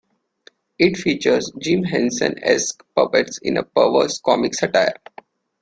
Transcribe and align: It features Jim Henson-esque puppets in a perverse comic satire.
It 0.79 0.97
features 0.97 1.51
Jim 1.59 1.83
Henson-esque 1.83 2.83
puppets 2.95 3.37
in 3.37 3.57
a 3.57 3.63
perverse 3.63 4.19
comic 4.19 4.55
satire. 4.55 4.95